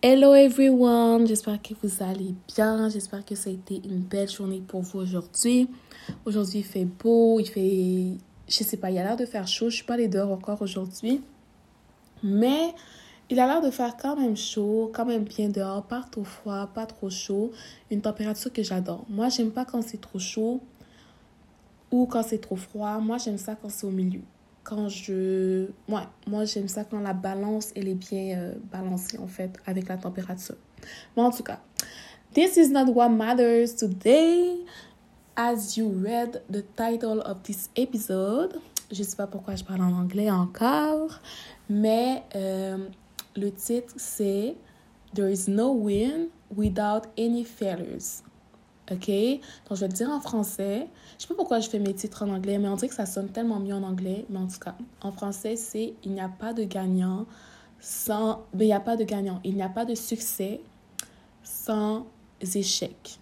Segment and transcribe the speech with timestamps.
[0.00, 4.62] Hello everyone, j'espère que vous allez bien, j'espère que ça a été une belle journée
[4.64, 5.68] pour vous aujourd'hui.
[6.24, 8.16] Aujourd'hui il fait beau, il fait,
[8.46, 10.62] je sais pas, il a l'air de faire chaud, je suis pas allée dehors encore
[10.62, 11.20] aujourd'hui.
[12.22, 12.72] Mais
[13.28, 16.68] il a l'air de faire quand même chaud, quand même bien dehors, pas trop froid,
[16.72, 17.50] pas trop chaud,
[17.90, 19.04] une température que j'adore.
[19.08, 20.60] Moi j'aime pas quand c'est trop chaud
[21.90, 24.22] ou quand c'est trop froid, moi j'aime ça quand c'est au milieu
[24.68, 25.66] quand je...
[25.88, 29.88] Ouais, moi j'aime ça quand la balance, elle est bien euh, balancée en fait avec
[29.88, 30.56] la température.
[31.16, 31.60] Mais en tout cas,
[32.34, 34.58] this is not what matters today.
[35.36, 38.60] As you read the title of this episode,
[38.92, 41.18] je sais pas pourquoi je parle en anglais encore,
[41.70, 42.76] mais euh,
[43.36, 44.54] le titre c'est
[45.14, 48.22] There is no win without any failures.
[48.90, 49.08] OK?
[49.08, 50.88] Donc, je vais le dire en français.
[51.18, 53.06] Je sais pas pourquoi je fais mes titres en anglais, mais on dirait que ça
[53.06, 54.24] sonne tellement mieux en anglais.
[54.30, 57.26] Mais en tout cas, en français, c'est il n'y a pas de gagnant
[57.80, 58.44] sans.
[58.54, 59.40] Mais il n'y a pas de gagnant.
[59.44, 60.60] Il n'y a pas de succès
[61.42, 62.06] sans
[62.40, 63.18] échec.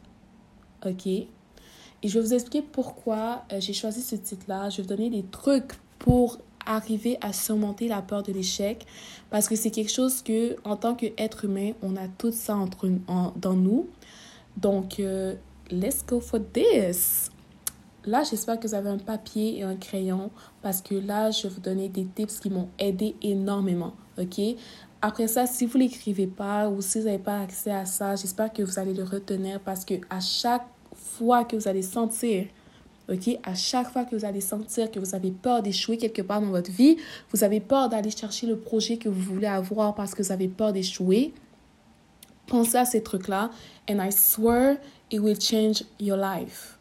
[0.84, 1.06] OK?
[1.06, 4.70] Et je vais vous expliquer pourquoi euh, j'ai choisi ce titre-là.
[4.70, 8.84] Je vais vous donner des trucs pour arriver à surmonter la peur de l'échec
[9.30, 12.88] parce que c'est quelque chose que en tant qu'être humain on a tout ça entre
[13.36, 13.88] dans nous
[14.56, 15.34] donc euh,
[15.70, 17.30] let's go for this.
[18.04, 20.30] Là, j'espère que vous avez un papier et un crayon
[20.62, 23.94] parce que là, je vais vous donner des tips qui m'ont aidé énormément.
[24.18, 24.40] OK?
[25.02, 28.16] Après ça, si vous ne l'écrivez pas ou si vous n'avez pas accès à ça,
[28.16, 32.46] j'espère que vous allez le retenir parce que à chaque fois que vous allez sentir,
[33.08, 33.38] OK?
[33.44, 36.48] À chaque fois que vous allez sentir que vous avez peur d'échouer quelque part dans
[36.48, 36.96] votre vie,
[37.32, 40.48] vous avez peur d'aller chercher le projet que vous voulez avoir parce que vous avez
[40.48, 41.32] peur d'échouer,
[42.46, 43.50] pensez à ces trucs-là
[43.88, 44.76] and I swear
[45.10, 46.78] it will change your life.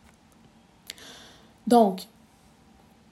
[1.67, 2.07] Donc,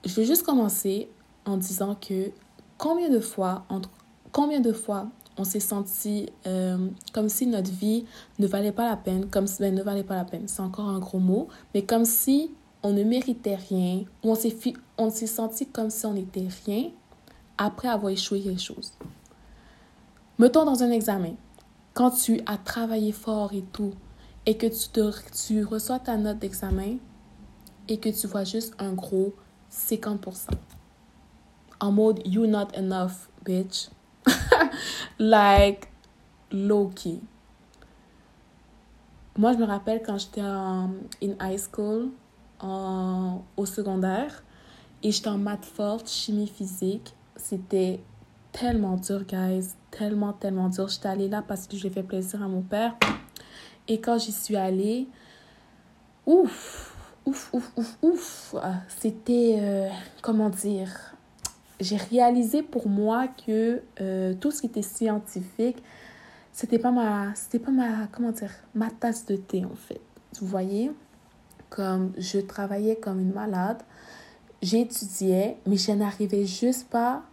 [0.06, 1.10] je vais juste commencer
[1.46, 2.32] en disant que
[2.78, 3.90] combien de fois, entre,
[4.32, 8.06] combien de fois on s'est senti euh, comme si notre vie
[8.38, 10.88] ne valait pas la peine, comme si, ben, ne valait pas la peine, c'est encore
[10.88, 12.52] un gros mot, mais comme si
[12.84, 14.56] on ne méritait rien, ou on s'est,
[14.98, 16.92] on s'est senti comme si on n'était rien
[17.58, 18.92] après avoir échoué quelque chose.
[20.38, 21.36] Mettons dans un examen,
[21.94, 23.94] quand tu as travaillé fort et tout,
[24.46, 25.12] et que tu, te,
[25.46, 26.98] tu reçois ta note d'examen
[27.88, 29.34] et que tu vois juste un gros
[29.72, 30.50] 50%.
[31.80, 33.90] En mode, you're not enough, bitch.
[35.20, 35.90] like,
[36.52, 37.20] low-key.
[39.38, 42.12] Moi, je me rappelle quand j'étais en in high school,
[42.60, 44.44] en, au secondaire,
[45.02, 47.14] et j'étais en maths forte, chimie physique.
[47.36, 48.00] C'était
[48.52, 49.76] tellement dur, guys.
[49.98, 50.88] Tellement, tellement dur.
[50.88, 52.96] J'étais allée là parce que j'ai fait plaisir à mon père.
[53.88, 55.08] Et quand j'y suis allée,
[56.26, 56.96] ouf,
[57.26, 58.56] ouf, ouf, ouf, ouf,
[58.88, 59.90] c'était, euh,
[60.22, 60.90] comment dire,
[61.80, 65.84] j'ai réalisé pour moi que euh, tout ce qui était scientifique,
[66.52, 70.02] c'était pas ma, c'était pas ma, comment dire, ma tasse de thé en fait.
[70.40, 70.92] Vous voyez,
[71.70, 73.82] comme je travaillais comme une malade,
[74.62, 77.24] j'étudiais, mais je n'arrivais juste pas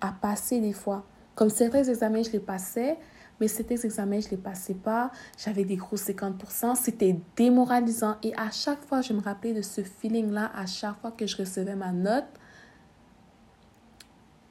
[0.00, 1.04] à passer des fois.
[1.38, 2.98] Comme certains examens, je les passais,
[3.38, 5.12] mais ces examens, je ne les passais pas.
[5.38, 6.74] J'avais des gros 50%.
[6.74, 8.16] C'était démoralisant.
[8.24, 10.50] Et à chaque fois, je me rappelais de ce feeling-là.
[10.52, 12.24] À chaque fois que je recevais ma note,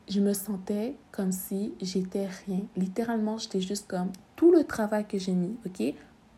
[0.07, 2.61] je me sentais comme si j'étais rien.
[2.77, 5.93] Littéralement, j'étais juste comme tout le travail que j'ai mis, ok?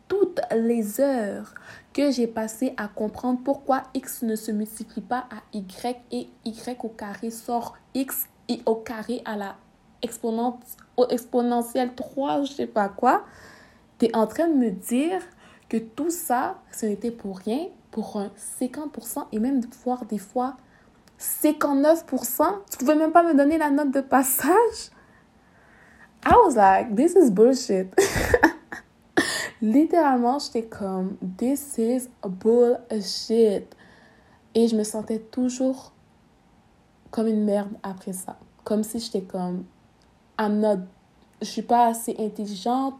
[0.08, 1.54] Toutes les heures
[1.92, 6.84] que j'ai passées à comprendre pourquoi X ne se multiplie pas à Y et Y
[6.84, 9.54] au carré sort X et au carré à la
[10.02, 13.24] exponentielle 3, je sais pas quoi,
[13.98, 15.20] tu es en train de me dire
[15.68, 20.56] que tout ça, ce n'était pour rien, pour un 50% et même voir des fois
[21.18, 22.04] 59%.
[22.70, 24.90] Tu pouvais même pas me donner la note de passage.
[26.24, 27.94] I was like, this is bullshit.
[29.62, 33.74] Littéralement, j'étais comme, this is bullshit.
[34.54, 35.92] Et je me sentais toujours
[37.10, 38.38] comme une merde après ça.
[38.64, 39.64] Comme si j'étais comme,
[40.40, 40.78] I'm not,
[41.42, 42.94] je suis pas assez intelligente,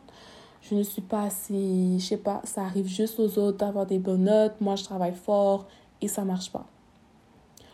[0.61, 3.99] je ne suis pas assez, je sais pas, ça arrive juste aux autres d'avoir des
[3.99, 5.67] bonnes notes, moi je travaille fort
[6.03, 6.67] et ça marche pas.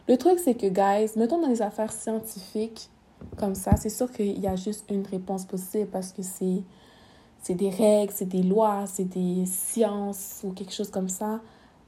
[0.08, 2.88] Le truc c'est que, guys, mettons dans les affaires scientifiques
[3.36, 6.62] comme ça, c'est sûr qu'il y a juste une réponse possible parce que c'est
[7.42, 11.40] c'est des règles, c'est des lois, c'est des sciences ou quelque chose comme ça.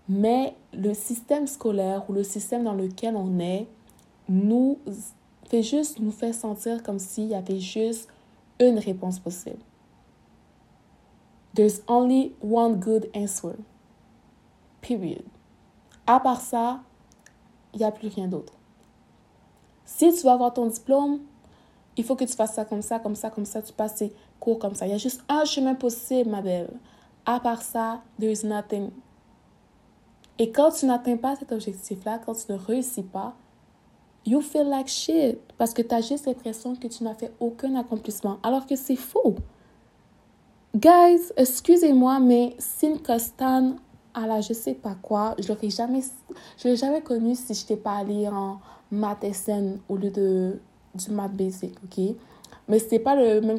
[0.09, 3.67] Mais le système scolaire ou le système dans lequel on est
[4.29, 4.79] nous
[5.49, 8.09] fait juste nous faire sentir comme s'il y avait juste
[8.61, 9.59] une réponse possible.
[11.55, 13.57] There's only one good answer.
[14.81, 15.25] Period.
[16.07, 16.81] À part ça,
[17.73, 18.53] il n'y a plus rien d'autre.
[19.85, 21.21] Si tu veux avoir ton diplôme,
[21.97, 23.61] il faut que tu fasses ça comme ça, comme ça, comme ça.
[23.63, 24.05] Tu passes
[24.39, 24.87] cours comme ça.
[24.87, 26.71] Il y a juste un chemin possible, ma belle.
[27.27, 28.91] À part ça, there is nothing.
[30.39, 33.35] Et quand tu n'atteins pas cet objectif-là, quand tu ne réussis pas,
[34.29, 35.39] you feel like shit.
[35.57, 38.39] Parce que tu as juste l'impression que tu n'as fait aucun accomplissement.
[38.43, 39.35] Alors que c'est faux.
[40.77, 43.77] Guys, excusez-moi, mais Sin Costan,
[44.15, 46.03] à la je sais pas quoi, je l'aurais jamais,
[46.63, 48.61] l'aurais jamais connu si je n'étais pas allée en
[48.91, 50.61] maths SN au lieu de,
[50.95, 52.15] du maths basic, ok?
[52.69, 53.59] Mais c'était pas le même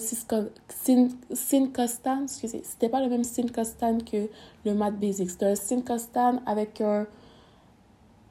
[1.74, 3.24] Costan, excusez, c'était pas le même
[3.54, 4.30] Costan que
[4.64, 5.32] le maths basic.
[5.32, 7.08] C'était un Costan avec un,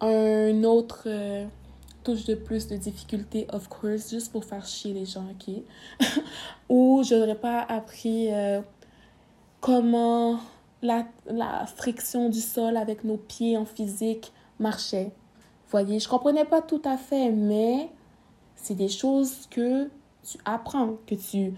[0.00, 1.46] un autre euh,
[2.14, 5.55] de plus de difficulté, of course, juste pour faire chier les gens, ok?
[6.69, 8.60] Ou je n'aurais pas appris euh,
[9.60, 10.40] comment
[10.82, 15.12] la, la friction du sol avec nos pieds en physique marchait.
[15.70, 17.90] Voyez, je comprenais pas tout à fait, mais
[18.56, 19.88] c'est des choses que
[20.22, 21.54] tu apprends, que tu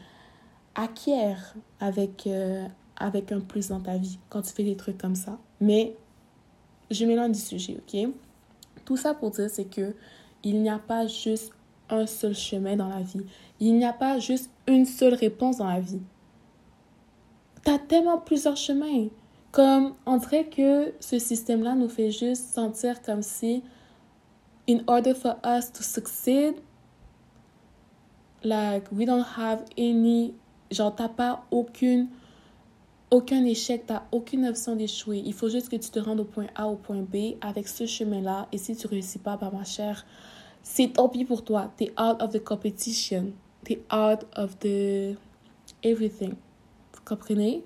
[0.75, 1.35] acquiers
[1.79, 5.38] avec, euh, avec un plus dans ta vie quand tu fais des trucs comme ça.
[5.61, 5.96] Mais
[6.91, 8.11] je m'éloigne du sujet, ok?
[8.85, 9.94] Tout ça pour dire, c'est que
[10.43, 11.53] il n'y a pas juste
[11.89, 13.25] un seul chemin dans la vie.
[13.59, 16.01] Il n'y a pas juste une seule réponse dans la vie.
[17.65, 19.09] Tu as tellement plusieurs chemins.
[19.53, 23.65] Comme on dirait que ce système-là nous fait juste sentir comme si,
[24.69, 26.55] in order for us to succeed,
[28.45, 30.35] like we don't have any,
[30.71, 32.09] genre t'as pas aucune,
[33.11, 35.23] aucun échec, t'as aucune option d'échouer.
[35.25, 37.87] Il faut juste que tu te rendes au point A au point B avec ce
[37.87, 38.49] chemin-là.
[38.53, 40.07] Et si tu réussis pas, bah ma chère,
[40.62, 41.73] c'est tant pis pour toi.
[41.77, 43.33] T'es out of the competition.
[43.65, 45.17] T'es out of the
[45.83, 46.35] everything.
[46.93, 47.65] Vous comprenez?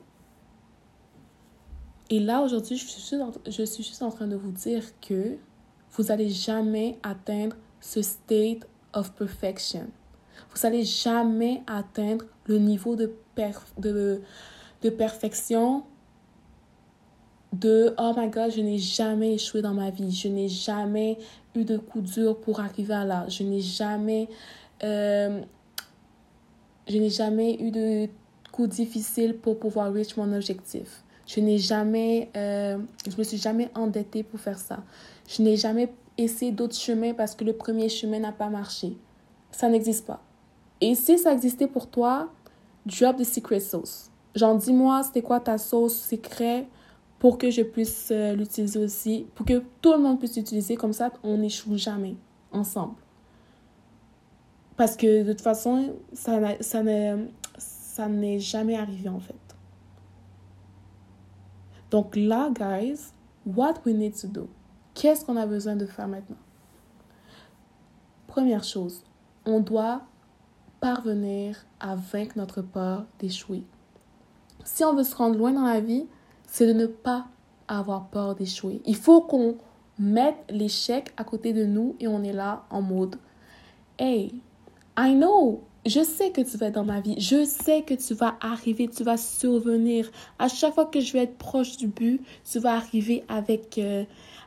[2.11, 3.17] Et là, aujourd'hui, je, suis
[3.47, 5.37] je suis juste en train de vous dire que
[5.93, 9.89] vous n'allez jamais atteindre ce state of perfection.
[10.55, 13.13] Vous n'allez jamais atteindre le niveau de,
[13.79, 14.21] de,
[14.85, 15.83] de perfection
[17.53, 21.19] de oh my god, je n'ai jamais échoué dans ma vie, je n'ai jamais
[21.55, 24.29] eu de coup dur pour arriver à là, je n'ai jamais
[24.83, 25.41] euh,
[26.89, 28.09] je n'ai jamais eu de
[28.53, 31.03] coup difficile pour pouvoir reach mon objectif.
[31.27, 32.79] Je n'ai jamais, euh,
[33.11, 34.85] je me suis jamais endettée pour faire ça.
[35.27, 38.97] Je n'ai jamais essayé d'autres chemins parce que le premier chemin n'a pas marché.
[39.51, 40.23] Ça n'existe pas.
[40.81, 42.31] Et si ça existait pour toi,
[42.85, 44.11] drop the secret sauce.
[44.35, 46.67] Genre, dis-moi, c'était quoi ta sauce secret
[47.19, 50.77] pour que je puisse euh, l'utiliser aussi, pour que tout le monde puisse l'utiliser.
[50.77, 52.17] Comme ça, on n'échoue jamais
[52.53, 52.97] ensemble.
[54.77, 56.83] Parce que de toute façon, ça, ça
[58.09, 59.35] n'est jamais arrivé en fait.
[61.91, 63.13] Donc là, guys,
[63.47, 64.49] what we need to do?
[64.95, 66.37] Qu'est-ce qu'on a besoin de faire maintenant?
[68.27, 69.05] Première chose,
[69.45, 70.03] on doit
[70.81, 73.63] parvenir à vaincre notre peur d'échouer.
[74.65, 76.07] Si on veut se rendre loin dans la vie,
[76.47, 77.27] c'est de ne pas
[77.69, 78.81] avoir peur d'échouer.
[78.87, 79.57] Il faut qu'on
[79.99, 83.17] mette l'échec à côté de nous et on est là en mode
[83.99, 84.35] Hey,
[84.99, 87.15] I know je sais que tu vas être dans ma vie.
[87.19, 90.11] Je sais que tu vas arriver, tu vas survenir.
[90.39, 94.05] À chaque fois que je vais être proche du but, tu vas arriver avec, euh,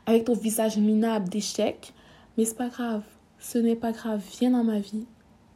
[0.07, 1.93] avec ton visage minable d'échec.
[2.37, 3.03] Mais c'est pas grave.
[3.39, 4.23] Ce n'est pas grave.
[4.39, 5.05] Viens dans ma vie.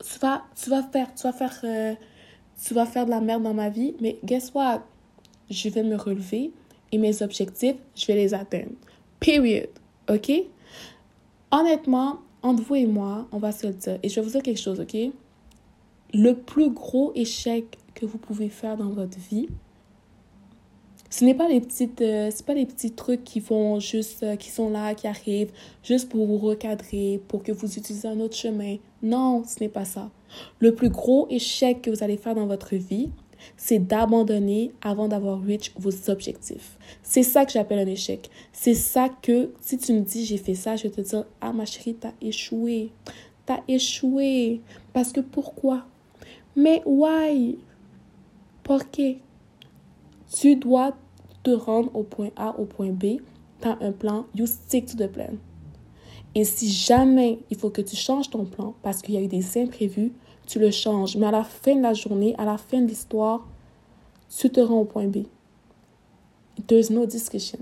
[0.04, 1.96] Tu vas, tu vas faire, tu vas faire, euh,
[2.64, 3.96] tu vas faire de la merde dans ma vie.
[4.02, 4.84] Mais guess what?
[5.50, 6.52] Je vais me relever
[6.92, 8.72] et mes objectifs, je vais les atteindre.
[9.20, 9.70] Period.
[10.10, 10.32] OK?
[11.52, 14.00] Honnêtement, entre vous et moi, on va se le dire.
[14.04, 14.96] Et je vais vous dire quelque chose, OK?
[16.14, 19.48] le plus gros échec que vous pouvez faire dans votre vie,
[21.10, 23.44] ce n'est pas les petites euh, pas les petits trucs qui
[23.80, 25.52] juste euh, qui sont là qui arrivent
[25.84, 29.84] juste pour vous recadrer pour que vous utilisiez un autre chemin non ce n'est pas
[29.84, 30.10] ça
[30.60, 33.10] le plus gros échec que vous allez faire dans votre vie
[33.58, 39.10] c'est d'abandonner avant d'avoir reach vos objectifs c'est ça que j'appelle un échec c'est ça
[39.10, 41.96] que si tu me dis j'ai fait ça je vais te dire ah ma chérie
[41.96, 42.92] t'as échoué
[43.46, 44.62] t'as échoué
[44.94, 45.86] parce que pourquoi?
[46.56, 47.58] Mais why?
[48.64, 49.16] Pourquoi?
[50.34, 50.96] Tu dois
[51.44, 53.18] te rendre au point A, au point B.
[53.62, 55.34] Tu as un plan, you stick to the plan.
[56.34, 59.28] Et si jamais il faut que tu changes ton plan parce qu'il y a eu
[59.28, 60.14] des imprévus,
[60.52, 61.16] tu le changes.
[61.16, 63.48] Mais à la fin de la journée, à la fin de l'histoire,
[64.36, 65.26] tu te rends au point B.
[66.68, 67.60] There's no discussion.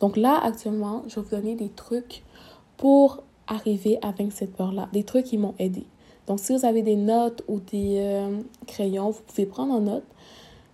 [0.00, 2.22] Donc là, actuellement, je vais vous donner des trucs
[2.76, 4.88] pour arriver à vaincre cette peur-là.
[4.92, 5.84] Des trucs qui m'ont aidé.
[6.26, 10.04] Donc, si vous avez des notes ou des euh, crayons, vous pouvez prendre en note.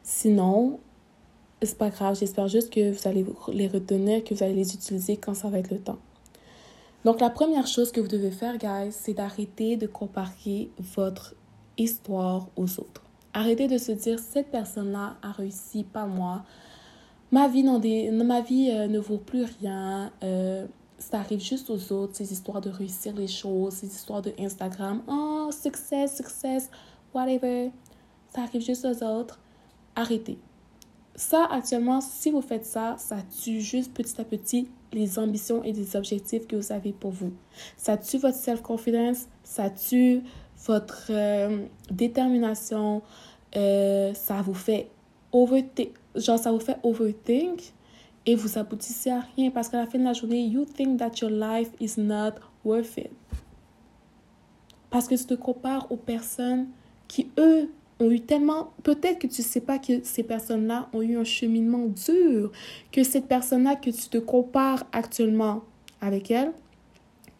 [0.02, 0.78] Sinon,
[1.62, 2.18] c'est pas grave.
[2.18, 5.58] J'espère juste que vous allez les retenir, que vous allez les utiliser quand ça va
[5.58, 5.98] être le temps.
[7.04, 11.34] Donc, la première chose que vous devez faire, guys, c'est d'arrêter de comparer votre
[11.76, 13.02] histoire aux autres.
[13.34, 16.44] Arrêtez de se dire cette personne-là a réussi, pas moi.
[17.30, 20.12] Ma vie, ma vie euh, ne vaut plus rien.
[20.22, 20.66] Euh,
[20.98, 25.02] ça arrive juste aux autres, ces histoires de réussir les choses, ces histoires de Instagram.
[25.08, 26.70] Oh, success, success,
[27.14, 27.72] whatever.
[28.34, 29.40] Ça arrive juste aux autres.
[29.96, 30.38] Arrêtez.
[31.16, 35.72] Ça, actuellement, si vous faites ça, ça tue juste petit à petit les ambitions et
[35.72, 37.32] les objectifs que vous avez pour vous.
[37.76, 40.22] Ça tue votre self-confidence, ça tue
[40.66, 43.02] votre euh, détermination,
[43.56, 44.88] euh, ça vous fait
[45.32, 47.72] overthink, genre ça vous fait overthink
[48.24, 51.12] et vous aboutissez à rien parce qu'à la fin de la journée, you think that
[51.20, 52.34] your life is not
[52.64, 53.10] worth it.
[54.90, 56.68] Parce que tu te compares aux personnes
[57.08, 57.70] qui, eux,
[58.02, 58.72] ont eu tellement...
[58.82, 62.52] Peut-être que tu ne sais pas que ces personnes-là ont eu un cheminement dur,
[62.90, 65.62] que cette personne-là que tu te compares actuellement
[66.00, 66.52] avec elle,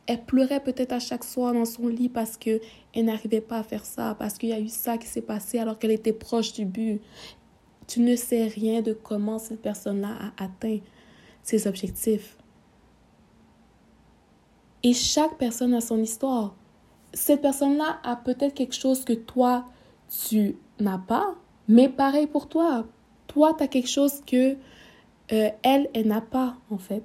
[0.07, 2.61] elle pleurait peut-être à chaque soir dans son lit parce que
[2.95, 5.59] elle n'arrivait pas à faire ça, parce qu'il y a eu ça qui s'est passé
[5.59, 7.01] alors qu'elle était proche du but.
[7.87, 10.79] Tu ne sais rien de comment cette personne-là a atteint
[11.43, 12.37] ses objectifs.
[14.83, 16.55] Et chaque personne a son histoire.
[17.13, 19.67] Cette personne-là a peut-être quelque chose que toi,
[20.13, 21.35] tu n'as pas,
[21.69, 22.85] mais pareil pour toi.
[23.29, 24.57] Toi, tu as quelque chose que
[25.33, 27.05] euh, elle, elle n'a pas, en fait.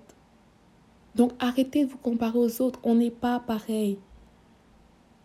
[1.15, 2.79] Donc, arrêtez de vous comparer aux autres.
[2.83, 3.97] On n'est pas pareil.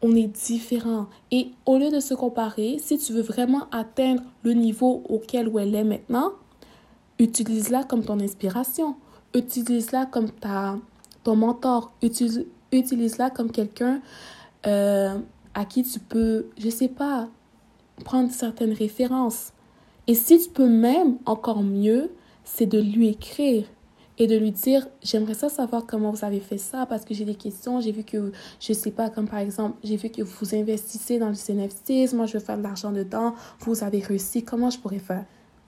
[0.00, 1.06] On est différent.
[1.30, 5.58] Et au lieu de se comparer, si tu veux vraiment atteindre le niveau auquel où
[5.58, 6.32] elle est maintenant,
[7.18, 8.96] utilise-la comme ton inspiration.
[9.34, 10.78] Utilise-la comme ta,
[11.24, 11.92] ton mentor.
[12.00, 14.00] Utilise-la comme quelqu'un
[14.66, 15.18] euh,
[15.54, 17.28] à qui tu peux, je sais pas,
[18.04, 19.52] prendre certaines références.
[20.06, 22.10] Et si tu peux même encore mieux,
[22.44, 23.64] c'est de lui écrire
[24.18, 27.24] et de lui dire j'aimerais ça savoir comment vous avez fait ça parce que j'ai
[27.24, 28.30] des questions j'ai vu que
[28.60, 32.26] je sais pas comme par exemple j'ai vu que vous investissez dans le CNFT moi
[32.26, 35.24] je veux faire de l'argent dedans vous avez réussi comment je pourrais faire?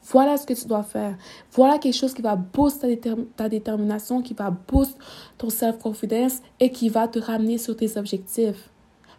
[0.06, 1.16] Voilà ce que tu dois faire.
[1.52, 4.98] Voilà quelque chose qui va booster ta, ta détermination qui va booster
[5.38, 8.68] ton self confidence et qui va te ramener sur tes objectifs.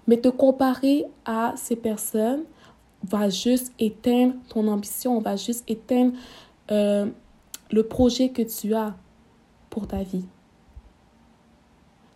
[0.07, 2.43] Mais te comparer à ces personnes
[3.05, 6.13] va juste éteindre ton ambition, va juste éteindre
[6.71, 7.05] euh,
[7.71, 8.95] le projet que tu as
[9.69, 10.25] pour ta vie.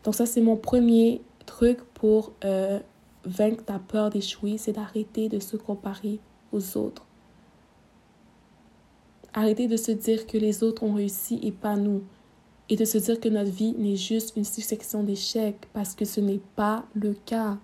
[0.03, 2.79] Donc ça, c'est mon premier truc pour euh,
[3.25, 6.19] vaincre ta peur d'échouer, c'est d'arrêter de se comparer
[6.51, 7.05] aux autres.
[9.33, 12.03] Arrêter de se dire que les autres ont réussi et pas nous.
[12.69, 16.21] Et de se dire que notre vie n'est juste une succession d'échecs parce que ce
[16.21, 17.57] n'est pas le cas.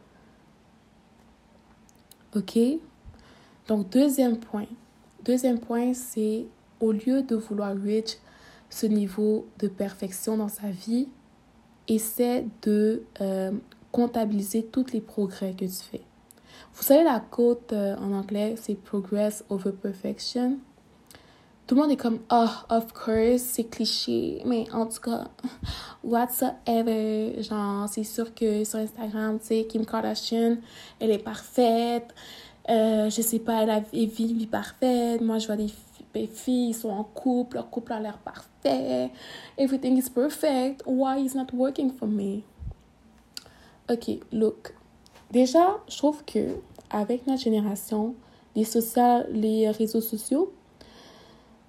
[2.35, 2.59] OK?
[3.67, 4.67] Donc, deuxième point.
[5.23, 6.45] Deuxième point, c'est
[6.79, 8.17] au lieu de vouloir reach
[8.69, 11.07] ce niveau de perfection dans sa vie,
[11.87, 13.51] essaie de euh,
[13.91, 16.01] comptabiliser tous les progrès que tu fais.
[16.73, 20.57] Vous savez, la côte euh, en anglais, c'est progress over perfection.
[21.67, 25.29] Tout le monde est comme, oh, of course, c'est cliché, mais en tout cas,
[26.03, 27.41] whatsoever.
[27.41, 30.57] Genre, c'est sûr que sur Instagram, tu sais, Kim Kardashian,
[30.99, 32.13] elle est parfaite.
[32.69, 35.21] Euh, je sais pas, elle a une vie, parfaite.
[35.21, 35.69] Moi, je vois des,
[36.27, 39.11] filles, ils sont en couple, leur couple a l'air parfait.
[39.57, 40.81] Everything is perfect.
[40.85, 42.41] Why is not working for me?
[43.91, 44.73] Ok, look.
[45.31, 46.55] Déjà, je trouve que
[46.89, 48.15] avec notre génération,
[48.55, 50.53] les, social, les réseaux sociaux,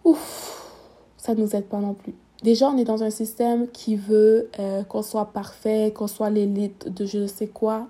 [0.05, 0.73] ouf,
[1.17, 2.15] ça ne nous aide pas non plus.
[2.43, 6.89] Déjà, on est dans un système qui veut euh, qu'on soit parfait, qu'on soit l'élite
[6.89, 7.89] de je ne sais quoi.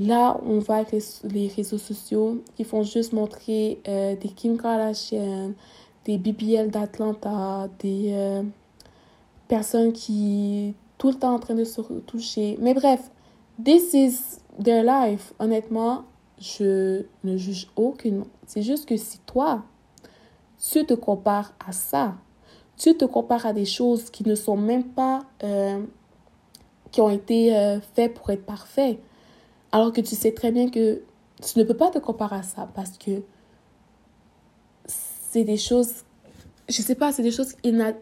[0.00, 5.52] Là, on va avec les, réseaux sociaux qui font juste montrer euh, des Kim Kardashian,
[6.06, 8.42] des BBL d'Atlanta, des euh,
[9.46, 12.56] personnes qui tout le temps en train de se toucher.
[12.62, 13.10] Mais bref,
[13.62, 15.34] this is their life.
[15.38, 16.04] Honnêtement,
[16.38, 18.26] je ne juge aucunement.
[18.46, 19.64] C'est juste que si toi,
[20.72, 22.14] tu te compares à ça,
[22.78, 25.78] tu te compares à des choses qui ne sont même pas, euh,
[26.90, 28.98] qui ont été faites pour être parfaites
[29.72, 31.02] alors que tu sais très bien que
[31.42, 33.22] tu ne peux pas te comparer à ça parce que
[34.86, 36.04] c'est des choses,
[36.68, 37.54] je sais pas, c'est des choses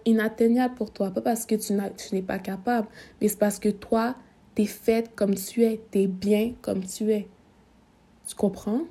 [0.06, 1.10] inatteignables pour toi.
[1.10, 1.74] Pas parce que tu
[2.14, 2.88] n'es pas capable,
[3.20, 4.16] mais c'est parce que toi,
[4.54, 7.28] tu es faite comme tu es, tu es bien comme tu es.
[8.26, 8.82] Tu comprends?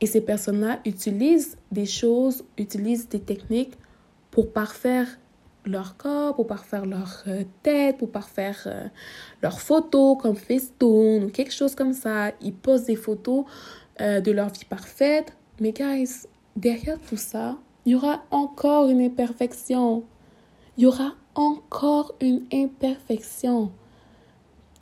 [0.00, 3.74] Et ces personnes-là utilisent des choses, utilisent des techniques
[4.30, 5.08] pour parfaire
[5.66, 8.86] leur corps, pour parfaire leur euh, tête, pour parfaire euh,
[9.42, 12.32] leurs photos comme Facetune ou quelque chose comme ça.
[12.40, 13.44] Ils posent des photos
[14.00, 15.32] euh, de leur vie parfaite.
[15.60, 17.56] Mais guys, derrière tout ça,
[17.86, 20.04] il y aura encore une imperfection.
[20.76, 23.70] Il y aura encore une imperfection.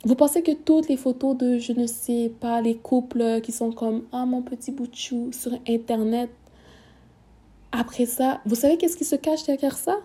[0.05, 3.71] Vous pensez que toutes les photos de, je ne sais pas, les couples qui sont
[3.71, 6.29] comme Ah, mon petit bout de chou sur Internet,
[7.71, 9.97] après ça, vous savez qu'est-ce qui se cache derrière ça?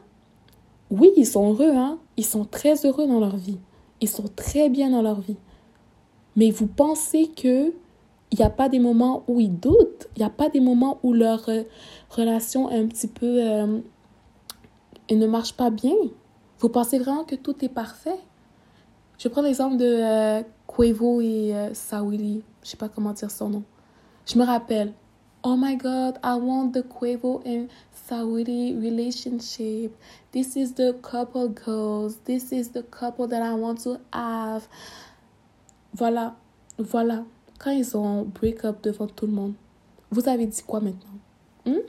[0.91, 3.59] Oui, ils sont heureux, hein Ils sont très heureux dans leur vie.
[4.01, 5.37] Ils sont très bien dans leur vie.
[6.37, 7.73] Mais vous pensez que
[8.31, 10.99] il n'y a pas des moments où ils doutent, il n'y a pas des moments
[11.03, 11.63] où leur euh,
[12.11, 13.43] relation est un petit peu...
[13.43, 13.79] Euh,
[15.11, 15.95] ne marche pas bien?
[16.59, 18.19] Vous pensez vraiment que tout est parfait?
[19.19, 20.43] Je prends l'exemple de euh,
[21.21, 22.43] et euh, Sawili.
[22.63, 23.63] Je sais pas comment dire son nom.
[24.27, 24.93] Je me rappelle.
[25.45, 27.71] Oh my God, I want the Quavo and
[28.09, 29.97] Sawili relationship.
[30.33, 32.17] This is the couple goals.
[32.25, 34.69] This is the couple that I want to have.
[35.95, 36.35] Voilà,
[36.79, 37.25] voilà
[37.59, 39.55] quand ils ont break up devant tout le monde,
[40.11, 41.19] vous avez dit quoi maintenant?
[41.67, 41.83] Hmm?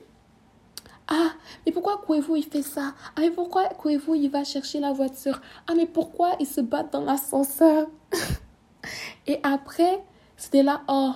[1.08, 1.32] Ah,
[1.65, 2.94] mais pourquoi Kouevo il fait ça?
[3.15, 5.41] Ah, mais pourquoi Kouevo il va chercher la voiture?
[5.68, 7.88] Ah, mais pourquoi ils se battent dans l'ascenseur?
[9.27, 10.03] Et après,
[10.38, 11.13] c'était là, oh,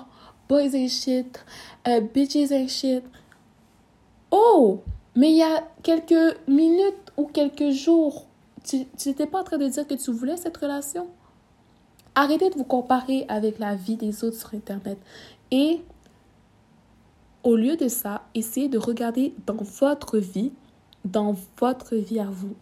[0.54, 1.44] boys and shit,
[1.88, 3.04] uh, bitches and shit.
[4.30, 4.84] Oh,
[5.16, 8.28] mais il y a quelques minutes ou quelques jours,
[8.64, 11.08] tu n'étais pas en train de dire que tu voulais cette relation?
[12.14, 15.00] Arrêtez de vous comparer avec la vie des autres sur Internet.
[15.50, 15.82] Et
[17.42, 20.52] au lieu de ça, essayez de regarder dans votre vie,
[21.04, 22.56] dans votre vie à vous,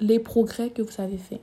[0.00, 1.40] les progrès que vous avez faits.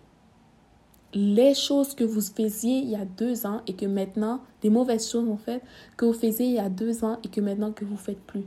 [1.14, 5.10] Les choses que vous faisiez il y a deux ans et que maintenant, des mauvaises
[5.10, 5.62] choses en fait,
[5.96, 8.46] que vous faisiez il y a deux ans et que maintenant que vous faites plus.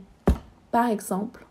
[0.71, 1.47] Par exemple,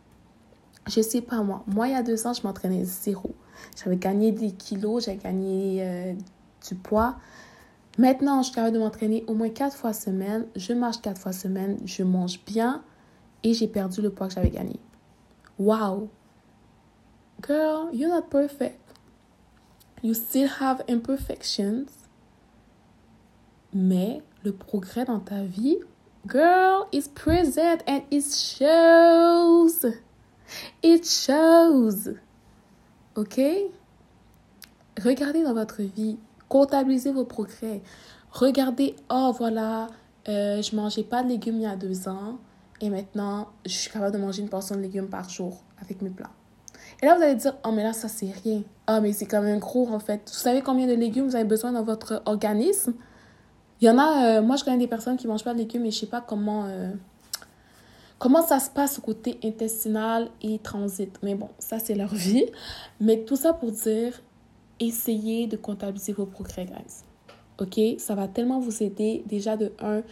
[0.87, 3.35] je sais pas moi, moi il y a deux ans, je m'entraînais zéro.
[3.83, 6.15] J'avais gagné des kilos, j'avais gagné euh,
[6.69, 7.17] du poids.
[7.99, 10.47] Maintenant, je suis capable de m'entraîner au moins quatre fois semaine.
[10.55, 11.79] Je marche quatre fois semaine.
[11.87, 12.83] Je mange bien.
[13.43, 14.79] Et j'ai perdu le poids que j'avais gagné.
[15.59, 16.11] Wow.
[17.47, 18.81] Girl, you're not perfect.
[20.07, 21.87] You still have imperfections.
[23.75, 25.79] Mais le progrès dans ta vie,
[26.29, 29.85] girl, is present and it shows.
[30.85, 32.15] It shows.
[33.17, 33.41] OK?
[35.03, 37.83] Regardez dans votre vie Comptabilisez vos progrès.
[38.31, 39.89] Regardez, oh voilà,
[40.29, 42.39] euh, je mangeais pas de légumes il y a deux ans
[42.81, 46.11] et maintenant je suis capable de manger une portion de légumes par jour avec mes
[46.11, 46.31] plats.
[47.03, 48.63] Et là, vous allez dire, oh mais là, ça c'est rien.
[48.89, 50.23] Oh mais c'est quand même gros en fait.
[50.27, 52.95] Vous savez combien de légumes vous avez besoin dans votre organisme?
[53.81, 55.85] Il y en a, euh, moi je connais des personnes qui mangent pas de légumes
[55.85, 56.91] et je sais pas comment, euh,
[58.19, 61.19] comment ça se passe au côté intestinal et transit.
[61.23, 62.47] Mais bon, ça c'est leur vie.
[63.01, 64.23] Mais tout ça pour dire,
[64.81, 67.03] essayez de comptabiliser vos progrès, guys.
[67.59, 67.99] OK?
[67.99, 69.23] Ça va tellement vous aider.
[69.27, 70.03] Déjà, de un,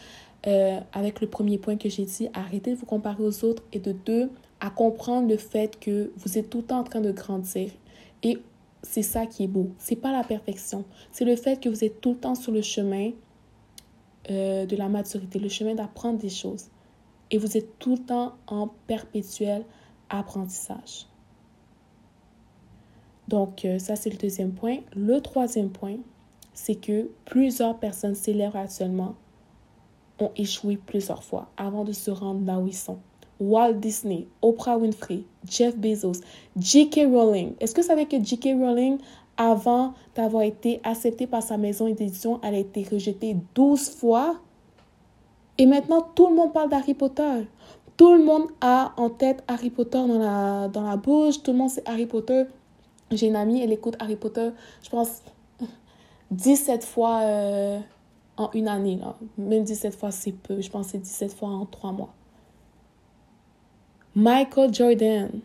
[0.47, 3.63] euh, avec le premier point que j'ai dit, arrêtez de vous comparer aux autres.
[3.73, 7.01] Et de deux, à comprendre le fait que vous êtes tout le temps en train
[7.01, 7.71] de grandir.
[8.23, 8.39] Et
[8.83, 9.71] c'est ça qui est beau.
[9.79, 10.85] C'est pas la perfection.
[11.13, 13.11] C'est le fait que vous êtes tout le temps sur le chemin
[14.31, 16.67] euh, de la maturité, le chemin d'apprendre des choses.
[17.31, 19.65] Et vous êtes tout le temps en perpétuel
[20.09, 21.07] apprentissage.
[23.29, 24.79] Donc, euh, ça, c'est le deuxième point.
[24.95, 25.97] Le troisième point,
[26.53, 29.15] c'est que plusieurs personnes célèbres actuellement
[30.21, 32.99] ont échoué plusieurs fois avant de se rendre là où ils sont.
[33.41, 36.21] Walt Disney, Oprah Winfrey, Jeff Bezos,
[36.57, 37.07] J.K.
[37.11, 37.55] Rowling.
[37.61, 38.57] Est-ce que vous savez que J.K.
[38.59, 38.99] Rowling,
[39.37, 44.37] avant d'avoir été acceptée par sa maison d'édition, elle a été rejetée 12 fois?
[45.59, 47.47] Et maintenant, tout le monde parle d'Harry Potter.
[47.97, 51.43] Tout le monde a en tête Harry Potter dans la, dans la bouche.
[51.43, 52.45] Tout le monde sait Harry Potter.
[53.11, 54.51] J'ai une amie, elle écoute Harry Potter,
[54.83, 55.23] je pense,
[56.33, 57.79] 17 fois euh,
[58.37, 58.97] en une année.
[58.97, 59.15] Là.
[59.39, 60.61] Même 17 fois, c'est peu.
[60.61, 62.13] Je pense que c'est 17 fois en 3 mois.
[64.17, 65.41] Michael Jordan.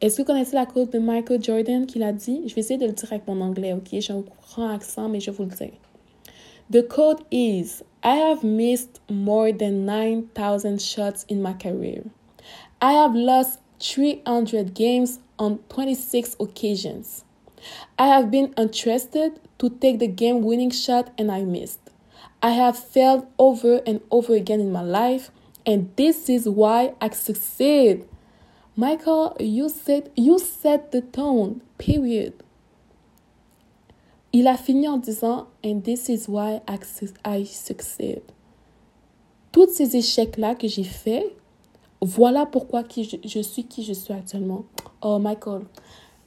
[0.00, 2.40] Est-ce que vous connaissez la quote de Michael Jordan qu'il a dit?
[2.46, 4.00] Je vais essayer de le dire avec mon anglais, ok?
[4.00, 5.72] J'ai un grand accent, mais je vous le dis.
[6.70, 12.02] The quote is I have missed more than 9,000 shots in my career.
[12.80, 17.26] I have lost 300 games on 26 occasions.
[17.98, 21.80] I have been interested to take the game winning shot and I missed.
[22.42, 25.30] I have failed over and over again in my life,
[25.66, 28.04] and this is why I succeed.
[28.76, 31.60] Michael, you said you set the tone.
[31.78, 32.34] Period.
[34.32, 38.22] Il a fini en disant and this is why I, succeed.
[39.52, 41.32] Tous ces échecs là que j'ai faits,
[42.02, 44.64] voilà pourquoi qui je, suis qui je suis actuellement.
[45.02, 45.62] Oh, Michael.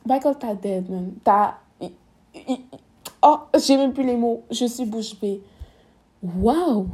[0.06, 1.15] Michael, t'as dead, man.
[1.23, 1.56] T'as.
[3.21, 4.43] Oh, j'ai même plus les mots.
[4.52, 5.41] Je suis bouche bée.
[6.23, 6.88] Wow!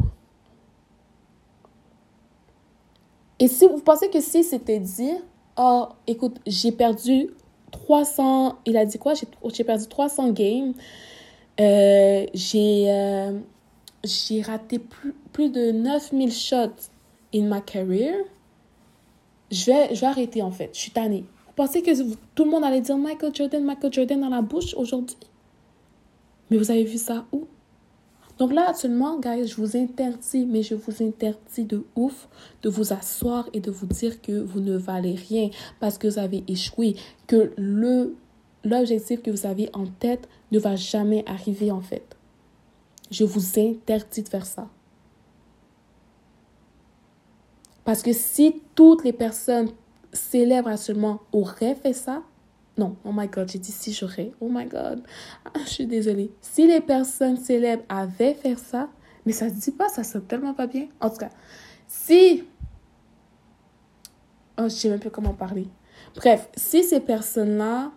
[3.43, 5.17] Et si vous pensez que si c'était dire,
[5.57, 7.27] oh, écoute, j'ai perdu
[7.71, 9.15] 300, il a dit quoi?
[9.15, 10.73] J'ai perdu 300 games.
[11.59, 13.37] Euh, j'ai euh,
[14.05, 16.87] j'ai raté plus, plus de 9000 shots
[17.35, 18.15] in my career.
[19.51, 20.69] Je vais, je vais arrêter en fait.
[20.71, 21.25] Je suis tannée.
[21.47, 21.91] Vous pensez que
[22.35, 25.17] tout le monde allait dire Michael Jordan, Michael Jordan dans la bouche aujourd'hui?
[26.49, 27.45] Mais vous avez vu ça où?
[28.43, 32.27] Donc là, actuellement, guys, je vous interdis, mais je vous interdis de ouf
[32.61, 36.19] de vous asseoir et de vous dire que vous ne valez rien parce que vous
[36.19, 38.17] avez échoué, que le
[38.65, 42.17] l'objectif que vous avez en tête ne va jamais arriver en fait.
[43.11, 44.67] Je vous interdis de faire ça.
[47.85, 49.69] Parce que si toutes les personnes
[50.11, 52.23] célèbres actuellement auraient fait ça,
[52.77, 54.31] non, oh my god, j'ai dit si j'aurais.
[54.41, 55.03] Oh my god,
[55.45, 56.31] ah, je suis désolée.
[56.41, 58.89] Si les personnes célèbres avaient fait ça,
[59.25, 60.87] mais ça se dit pas, ça sonne tellement pas bien.
[60.99, 61.29] En tout cas,
[61.87, 62.43] si.
[64.57, 65.67] Oh, je sais même plus comment parler.
[66.15, 67.91] Bref, si ces personnes-là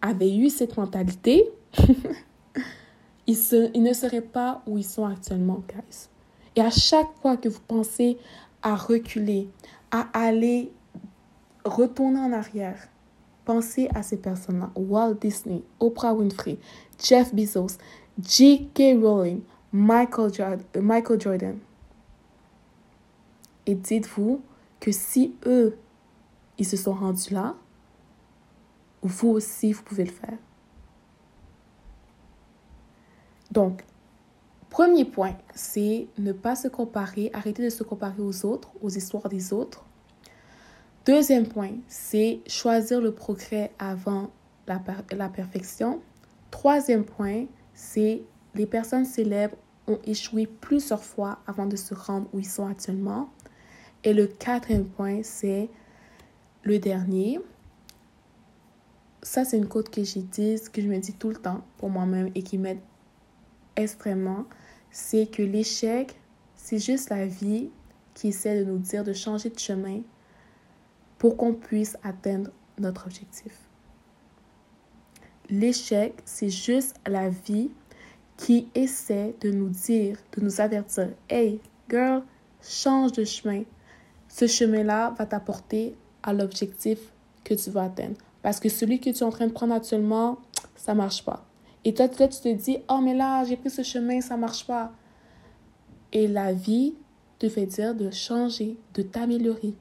[0.00, 1.50] avaient eu cette mentalité,
[3.26, 6.08] ils, se, ils ne seraient pas où ils sont actuellement, guys.
[6.56, 8.18] Et à chaque fois que vous pensez
[8.62, 9.48] à reculer,
[9.90, 10.72] à aller
[11.64, 12.88] retourner en arrière,
[13.44, 14.70] Pensez à ces personnes-là.
[14.74, 16.58] Walt Disney, Oprah Winfrey,
[16.98, 17.78] Jeff Bezos,
[18.22, 18.98] J.K.
[19.02, 21.58] Rowling, Michael Jordan, Michael Jordan.
[23.66, 24.40] Et dites-vous
[24.80, 25.76] que si eux,
[26.58, 27.56] ils se sont rendus là,
[29.02, 30.38] vous aussi, vous pouvez le faire.
[33.50, 33.84] Donc,
[34.70, 39.28] premier point, c'est ne pas se comparer, arrêter de se comparer aux autres, aux histoires
[39.28, 39.84] des autres.
[41.06, 44.30] Deuxième point, c'est choisir le progrès avant
[44.66, 44.80] la,
[45.12, 46.00] la perfection.
[46.50, 48.22] Troisième point, c'est
[48.54, 53.28] les personnes célèbres ont échoué plusieurs fois avant de se rendre où ils sont actuellement.
[54.02, 55.68] Et le quatrième point, c'est
[56.62, 57.38] le dernier.
[59.22, 62.30] Ça, c'est une côte que dit, que je me dis tout le temps pour moi-même
[62.34, 62.80] et qui m'aide
[63.76, 64.46] extrêmement.
[64.90, 66.18] C'est que l'échec,
[66.56, 67.68] c'est juste la vie
[68.14, 70.00] qui essaie de nous dire de changer de chemin
[71.24, 73.58] pour qu'on puisse atteindre notre objectif.
[75.48, 77.70] L'échec, c'est juste la vie
[78.36, 82.24] qui essaie de nous dire, de nous avertir, hey, girl,
[82.60, 83.62] change de chemin.
[84.28, 86.98] Ce chemin-là va t'apporter à l'objectif
[87.42, 88.18] que tu vas atteindre.
[88.42, 90.36] Parce que celui que tu es en train de prendre actuellement,
[90.76, 91.46] ça marche pas.
[91.84, 94.66] Et toi, toi tu te dis, oh, mais là, j'ai pris ce chemin, ça marche
[94.66, 94.92] pas.
[96.12, 96.92] Et la vie
[97.38, 99.72] te fait dire de changer, de t'améliorer.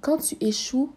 [0.00, 0.92] Quand tu échoues,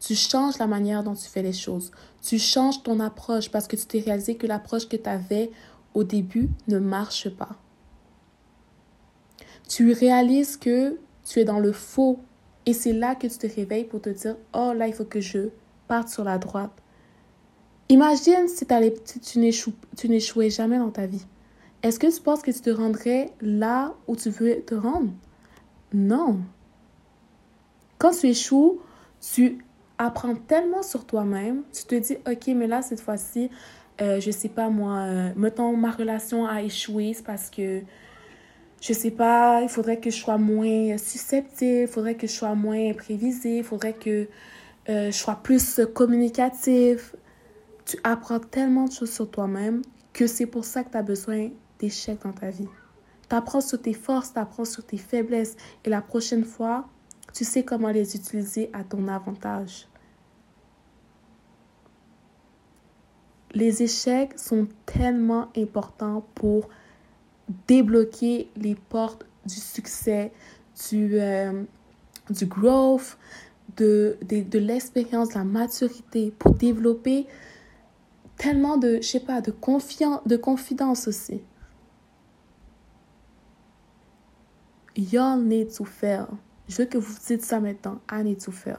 [0.00, 1.90] tu changes la manière dont tu fais les choses.
[2.22, 5.50] Tu changes ton approche parce que tu t'es réalisé que l'approche que tu avais
[5.94, 7.56] au début ne marche pas.
[9.68, 12.20] Tu réalises que tu es dans le faux
[12.66, 15.20] et c'est là que tu te réveilles pour te dire, oh là, il faut que
[15.20, 15.48] je
[15.88, 16.72] parte sur la droite.
[17.88, 18.66] Imagine si
[19.22, 21.24] tu n'échouais jamais dans ta vie.
[21.82, 25.10] Est-ce que tu penses que tu te rendrais là où tu veux te rendre?
[25.92, 26.40] Non.
[27.98, 28.80] Quand tu échoues,
[29.20, 29.64] tu
[29.98, 33.50] apprends tellement sur toi-même, tu te dis, OK, mais là, cette fois-ci,
[34.00, 37.80] euh, je sais pas moi, euh, mettons, ma relation a échoué, c'est parce que,
[38.82, 42.54] je sais pas, il faudrait que je sois moins susceptible, il faudrait que je sois
[42.54, 44.28] moins prévisible, il faudrait que
[44.88, 47.16] euh, je sois plus communicatif.
[47.86, 49.82] Tu apprends tellement de choses sur toi-même
[50.12, 52.68] que c'est pour ça que tu as besoin d'échecs dans ta vie.
[53.28, 55.56] Tu apprends sur tes forces, tu apprends sur tes faiblesses.
[55.84, 56.86] Et la prochaine fois,
[57.36, 59.86] tu sais comment les utiliser à ton avantage.
[63.52, 66.70] Les échecs sont tellement importants pour
[67.66, 70.32] débloquer les portes du succès,
[70.88, 71.62] du, euh,
[72.30, 73.18] du growth,
[73.76, 77.26] de, de, de l'expérience, de la maturité, pour développer
[78.38, 81.42] tellement de, je sais pas, de, confiance, de confidence aussi.
[84.96, 86.28] Y'all need to fail.
[86.68, 88.00] Je veux que vous dites ça maintenant.
[88.08, 88.76] To fail.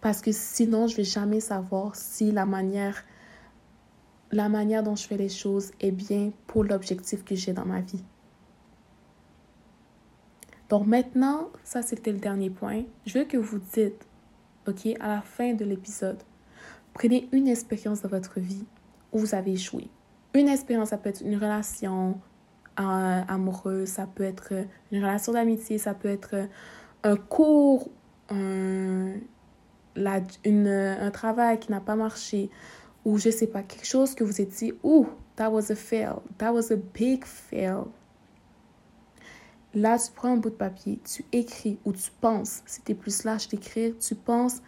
[0.00, 3.04] Parce que sinon, je vais jamais savoir si la manière,
[4.32, 7.80] la manière dont je fais les choses est bien pour l'objectif que j'ai dans ma
[7.80, 8.02] vie.
[10.68, 12.82] Donc maintenant, ça c'était le dernier point.
[13.06, 14.06] Je veux que vous dites,
[14.66, 16.20] ok, à la fin de l'épisode,
[16.94, 18.64] prenez une expérience de votre vie
[19.12, 19.88] où vous avez échoué.
[20.34, 22.18] Une expérience, ça peut être une relation,
[22.76, 24.52] amoureux, ça peut être
[24.90, 26.48] une relation d'amitié, ça peut être
[27.04, 27.90] un cours,
[28.30, 29.14] un,
[30.44, 32.50] une, un travail qui n'a pas marché,
[33.04, 35.06] ou je sais pas, quelque chose que vous êtes dit, ouh,
[35.36, 37.84] that was a fail, that was a big fail.
[39.74, 42.94] Là, tu prends un bout de papier, tu écris ou tu penses, si tu es
[42.94, 44.60] plus lâche d'écrire, tu penses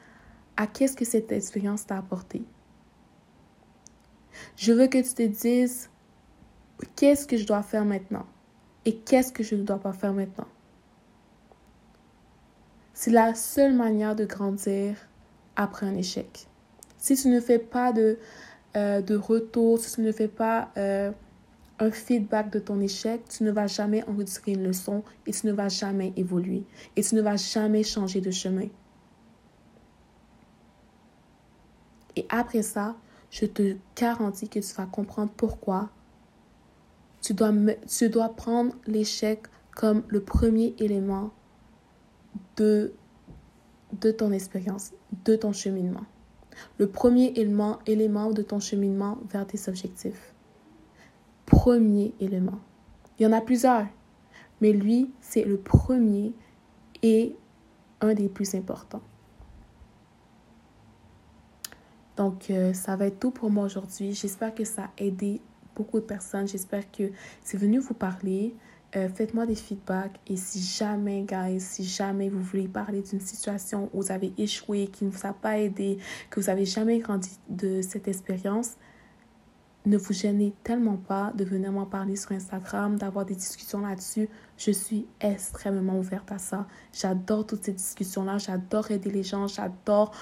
[0.56, 2.42] à qu'est-ce que cette expérience t'a apporté.
[4.56, 5.90] Je veux que tu te dises
[6.96, 8.26] qu'est-ce que je dois faire maintenant?
[8.84, 10.46] Et qu'est-ce que je ne dois pas faire maintenant?
[12.92, 14.96] C'est la seule manière de grandir
[15.56, 16.46] après un échec.
[16.98, 18.18] Si tu ne fais pas de,
[18.76, 21.10] euh, de retour, si tu ne fais pas euh,
[21.78, 25.52] un feedback de ton échec, tu ne vas jamais enregistrer une leçon et tu ne
[25.52, 26.64] vas jamais évoluer
[26.96, 28.68] et tu ne vas jamais changer de chemin.
[32.16, 32.96] Et après ça,
[33.30, 35.90] je te garantis que tu vas comprendre pourquoi
[37.24, 37.52] tu dois,
[37.88, 41.30] tu dois prendre l'échec comme le premier élément
[42.58, 42.92] de,
[43.98, 44.92] de ton expérience,
[45.24, 46.04] de ton cheminement.
[46.76, 50.34] Le premier élément, élément de ton cheminement vers tes objectifs.
[51.46, 52.60] Premier élément.
[53.18, 53.86] Il y en a plusieurs,
[54.60, 56.34] mais lui, c'est le premier
[57.02, 57.34] et
[58.02, 59.02] un des plus importants.
[62.18, 64.12] Donc, euh, ça va être tout pour moi aujourd'hui.
[64.12, 65.40] J'espère que ça a aidé
[65.74, 66.48] beaucoup de personnes.
[66.48, 67.10] J'espère que
[67.42, 68.54] c'est venu vous parler.
[68.96, 70.20] Euh, faites-moi des feedbacks.
[70.26, 74.86] Et si jamais, guys, si jamais vous voulez parler d'une situation où vous avez échoué,
[74.86, 75.98] qui ne vous a pas aidé,
[76.30, 78.76] que vous n'avez jamais grandi de cette expérience,
[79.86, 84.28] ne vous gênez tellement pas de venir m'en parler sur Instagram, d'avoir des discussions là-dessus.
[84.56, 86.66] Je suis extrêmement ouverte à ça.
[86.92, 88.38] J'adore toutes ces discussions-là.
[88.38, 89.46] J'adore aider les gens.
[89.46, 90.12] J'adore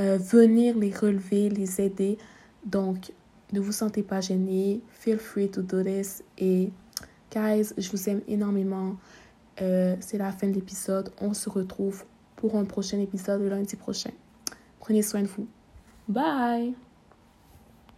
[0.00, 2.18] euh, venir les relever, les aider.
[2.64, 3.12] Donc,
[3.52, 4.80] ne vous sentez pas gêné.
[4.90, 6.22] Feel free to do this.
[6.38, 6.70] Et,
[7.30, 8.96] guys, je vous aime énormément.
[9.62, 11.12] Euh, c'est la fin de l'épisode.
[11.20, 12.04] On se retrouve
[12.36, 14.10] pour un prochain épisode lundi prochain.
[14.80, 15.46] Prenez soin de vous.
[16.08, 16.74] Bye!